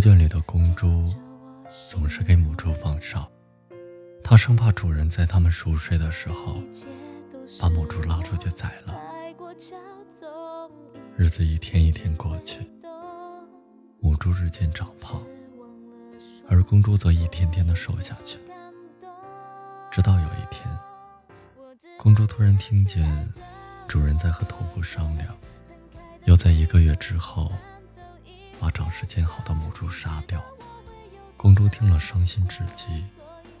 [0.00, 1.12] 圈里的公猪
[1.88, 3.30] 总是给母猪放哨，
[4.22, 6.56] 它生怕主人在它们熟睡的时候
[7.60, 8.98] 把母猪拉出去宰了。
[11.16, 12.60] 日子一天一天过去，
[14.00, 15.22] 母猪日渐长胖，
[16.48, 18.38] 而公猪则一天天的瘦下去。
[19.90, 20.66] 直到有一天，
[21.98, 23.30] 公猪突然听见
[23.86, 25.36] 主人在和屠夫商量，
[26.24, 27.52] 要在一个月之后
[28.62, 30.40] 把长势渐好的母猪杀掉。
[31.36, 33.04] 公猪听了伤心至极，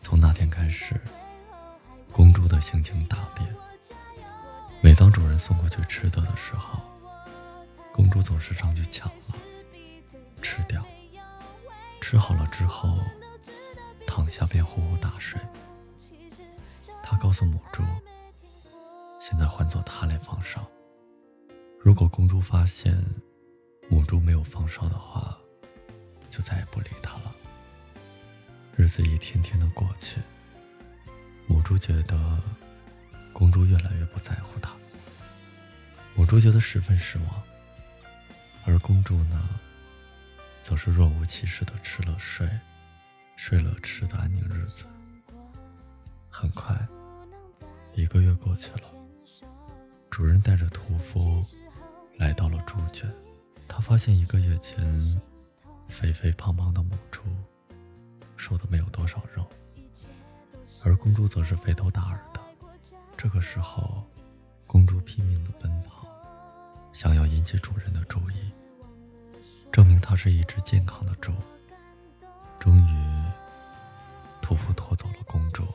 [0.00, 1.00] 从那天开始，
[2.12, 3.52] 公猪的性情大变。
[4.80, 6.78] 每当主人送过去吃的的时候，
[7.92, 9.34] 公猪总是上去抢了，
[10.40, 10.86] 吃掉。
[12.00, 12.96] 吃好了之后，
[14.06, 15.40] 躺下便呼呼大睡。
[17.02, 17.82] 他告诉母猪
[19.18, 20.64] ：“现在换做他来放哨。
[21.80, 22.96] 如果公猪发现
[23.88, 25.38] 母猪没有放哨的话，
[26.30, 27.34] 就再也不理他了。”
[28.76, 30.20] 日子一天天的过去，
[31.46, 32.40] 母猪觉得
[33.32, 34.72] 公猪越来越不在乎它，
[36.14, 37.42] 母猪觉得十分失望，
[38.64, 39.48] 而公猪呢，
[40.60, 42.48] 则是若无其事的吃了睡，
[43.36, 44.86] 睡了吃的安宁日子。
[46.28, 46.76] 很快。
[47.94, 48.92] 一个月过去了，
[50.10, 51.40] 主人带着屠夫
[52.16, 53.08] 来到了猪圈，
[53.68, 55.20] 他发现一个月前
[55.88, 57.22] 肥肥胖胖的母猪
[58.36, 59.46] 瘦的没有多少肉，
[60.84, 62.40] 而公猪则是肥头大耳的。
[63.16, 64.04] 这个时候，
[64.66, 66.06] 公猪拼命的奔跑，
[66.92, 68.52] 想要引起主人的注意，
[69.72, 71.32] 证明它是一只健康的猪。
[72.58, 73.24] 终于，
[74.40, 75.66] 屠夫拖走了公猪。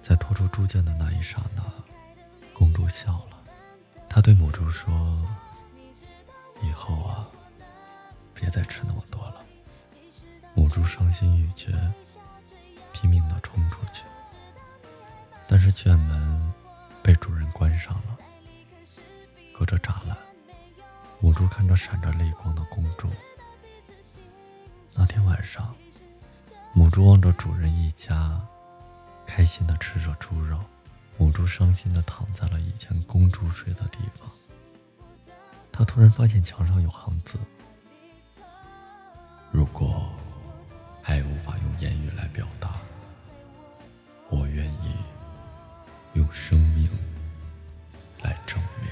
[0.00, 1.62] 在拖出猪圈的那一刹那，
[2.54, 3.44] 公猪笑了。
[4.08, 4.90] 他对母猪说
[8.48, 9.44] ：“别再吃那么多了。”
[10.56, 11.70] 母猪伤心欲绝，
[12.92, 14.02] 拼命的冲出去，
[15.46, 16.52] 但是圈门
[17.02, 18.18] 被主人关上了。
[19.52, 20.16] 隔着栅栏，
[21.20, 23.08] 母猪看着闪着泪光的公猪。
[24.94, 25.74] 那天晚上，
[26.72, 28.40] 母猪望着主人一家。
[29.26, 30.58] 开心的吃着猪肉，
[31.18, 34.28] 母猪伤心的躺在了以前公猪睡的地方。
[35.70, 37.38] 他突然发现墙上有行字
[39.70, 40.10] ：“如果
[41.04, 42.70] 爱无法用言语来表达，
[44.30, 44.96] 我愿意
[46.14, 46.88] 用生命
[48.22, 48.90] 来证明。”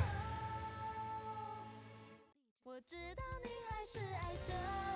[2.63, 4.96] 我知道你还是爱着。